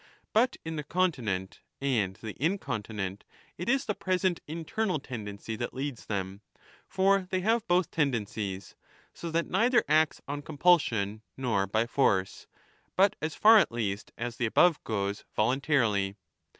[0.33, 3.23] But in the continent and the incontinent
[3.59, 6.41] it is the present internal tendency that leads them,
[6.87, 8.75] for they have 10 both tendencies.
[9.13, 12.47] So that neither acts on compulsion nor by force,
[12.95, 16.15] but, as far at least as the above goes, voluntarily.